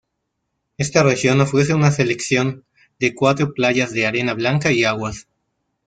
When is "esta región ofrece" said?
0.79-1.75